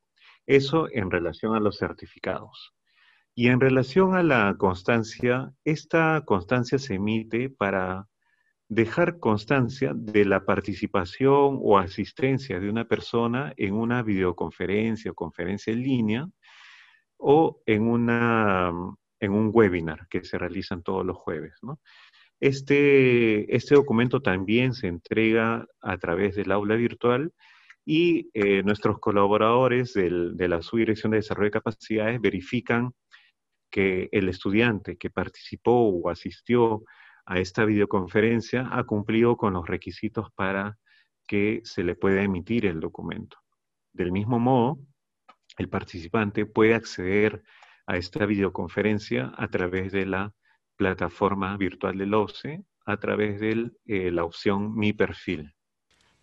Eso 0.46 0.88
en 0.92 1.12
relación 1.12 1.56
a 1.56 1.60
los 1.60 1.78
certificados. 1.78 2.74
Y 3.34 3.48
en 3.48 3.60
relación 3.60 4.16
a 4.16 4.24
la 4.24 4.56
constancia, 4.58 5.54
esta 5.64 6.24
constancia 6.26 6.78
se 6.80 6.96
emite 6.96 7.50
para 7.50 8.08
dejar 8.68 9.20
constancia 9.20 9.92
de 9.94 10.26
la 10.26 10.46
participación 10.46 11.60
o 11.62 11.78
asistencia 11.78 12.60
de 12.60 12.70
una 12.70 12.86
persona 12.86 13.54
en 13.58 13.74
una 13.74 14.02
videoconferencia 14.02 15.12
o 15.12 15.16
conferencia 15.16 15.74
en 15.74 15.82
línea 15.82 16.28
o 17.18 17.62
en 17.66 17.84
una 17.84 18.72
en 19.20 19.34
un 19.34 19.52
webinar 19.54 20.08
que 20.10 20.24
se 20.24 20.38
realizan 20.38 20.84
todos 20.84 21.06
los 21.06 21.16
jueves. 21.16 21.54
Este, 22.40 23.56
este 23.56 23.76
documento 23.76 24.22
también 24.22 24.74
se 24.74 24.88
entrega 24.88 25.68
a 25.80 25.98
través 25.98 26.36
del 26.36 26.52
aula 26.52 26.76
virtual 26.76 27.32
y 27.86 28.30
eh, 28.34 28.64
nuestros 28.64 29.00
colaboradores 29.00 29.94
de 29.94 30.48
la 30.48 30.62
Subdirección 30.62 31.12
de 31.12 31.18
Desarrollo 31.18 31.48
de 31.48 31.52
Capacidades 31.52 32.22
verifican 32.22 32.94
que 33.70 34.10
el 34.12 34.30
estudiante 34.30 34.98
que 34.98 35.10
participó 35.10 35.90
o 35.90 36.10
asistió 36.10 36.84
a 37.26 37.40
esta 37.40 37.66
videoconferencia 37.66 38.68
ha 38.72 38.84
cumplido 38.84 39.38
con 39.38 39.54
los 39.54 39.68
requisitos 39.68 40.28
para 40.36 40.78
que 41.28 41.62
se 41.64 41.84
le 41.84 41.96
pueda 41.96 42.22
emitir 42.22 42.66
el 42.66 42.80
documento. 42.80 43.38
Del 43.94 44.12
mismo 44.12 44.40
modo, 44.40 44.80
el 45.58 45.70
participante 45.70 46.46
puede 46.46 46.74
acceder 46.74 47.44
a 47.88 47.98
esta 47.98 48.26
videoconferencia 48.26 49.34
a 49.38 49.48
través 49.48 49.92
de 49.92 50.06
la 50.06 50.34
plataforma 50.76 51.56
virtual 51.58 51.98
del 51.98 52.14
OCE, 52.14 52.64
a 52.86 52.98
través 52.98 53.40
de 53.40 53.72
eh, 53.86 54.12
la 54.12 54.24
opción 54.24 54.76
Mi 54.76 54.94
Perfil. 54.94 55.54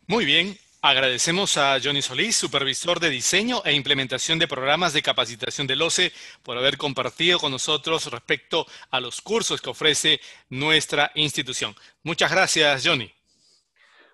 Muy 0.07 0.25
bien, 0.25 0.55
Agradecemos 0.81 1.57
a 1.57 1.81
Johnny 1.83 2.03
Solís, 2.03 2.37
supervisor 2.37 3.01
de 3.01 3.11
diseño 3.11 3.63
e 3.65 3.75
implementación 3.75 4.39
de 4.39 4.47
programas 4.47 4.93
de 4.93 5.03
capacitación 5.03 5.67
del 5.67 5.83
OCE, 5.83 6.13
por 6.45 6.57
haber 6.57 6.77
compartido 6.77 7.41
con 7.41 7.51
nosotros 7.51 8.09
respecto 8.13 8.65
a 8.91 9.01
los 9.01 9.21
cursos 9.21 9.61
que 9.61 9.71
ofrece 9.71 10.21
nuestra 10.51 11.11
institución. 11.17 11.75
Muchas 12.05 12.31
gracias, 12.31 12.87
Johnny. 12.87 13.11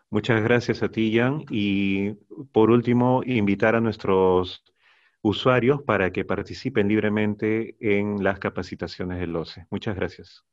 Muchas 0.08 0.42
gracias 0.42 0.82
a 0.82 0.88
ti, 0.88 1.14
Jan. 1.14 1.44
Y 1.50 2.12
por 2.52 2.70
último, 2.70 3.22
invitar 3.26 3.74
a 3.74 3.80
nuestros 3.80 4.64
usuarios 5.20 5.82
para 5.82 6.12
que 6.12 6.24
participen 6.24 6.88
libremente 6.88 7.76
en 7.78 8.24
las 8.24 8.38
capacitaciones 8.38 9.18
del 9.20 9.36
OCE. 9.36 9.66
Muchas 9.68 9.96
gracias. 9.96 10.44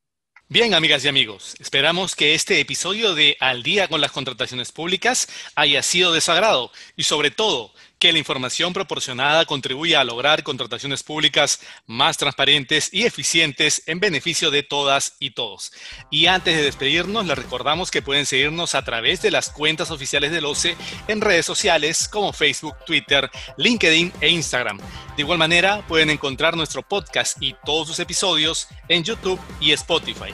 Bien, 0.52 0.74
amigas 0.74 1.06
y 1.06 1.08
amigos, 1.08 1.56
esperamos 1.62 2.14
que 2.14 2.34
este 2.34 2.60
episodio 2.60 3.16
de 3.16 3.38
Al 3.40 3.64
día 3.64 3.88
con 3.88 4.02
las 4.02 4.12
contrataciones 4.12 4.74
públicas 4.74 5.30
haya 5.56 5.82
sido 5.82 6.12
de 6.12 6.20
su 6.20 6.30
agrado 6.30 6.74
y 6.98 7.04
sobre 7.04 7.32
todo 7.32 7.72
que 8.02 8.12
la 8.12 8.18
información 8.18 8.74
proporcionada 8.74 9.46
contribuya 9.46 10.02
a 10.02 10.04
lograr 10.04 10.42
contrataciones 10.42 11.04
públicas 11.04 11.60
más 11.86 12.18
transparentes 12.18 12.90
y 12.92 13.04
eficientes 13.04 13.84
en 13.86 14.00
beneficio 14.00 14.50
de 14.50 14.64
todas 14.64 15.18
y 15.20 15.30
todos. 15.30 15.72
Y 16.10 16.26
antes 16.26 16.58
de 16.58 16.64
despedirnos, 16.64 17.28
les 17.28 17.38
recordamos 17.38 17.92
que 17.92 18.02
pueden 18.02 18.26
seguirnos 18.26 18.74
a 18.74 18.84
través 18.84 19.22
de 19.22 19.30
las 19.30 19.52
cuentas 19.52 19.92
oficiales 19.92 20.32
del 20.32 20.46
OCE 20.46 20.76
en 21.08 21.22
redes 21.22 21.46
sociales 21.46 22.10
como 22.10 22.34
Facebook, 22.34 22.76
Twitter, 22.88 23.30
LinkedIn 23.58 24.12
e 24.20 24.30
Instagram. 24.30 24.80
De 25.16 25.22
igual 25.22 25.38
manera, 25.38 25.86
pueden 25.88 26.10
encontrar 26.10 26.58
nuestro 26.58 26.82
podcast 26.82 27.38
y 27.40 27.56
todos 27.64 27.88
sus 27.88 28.00
episodios 28.00 28.68
en 28.88 29.04
YouTube 29.04 29.40
y 29.60 29.74
Spotify. 29.74 30.34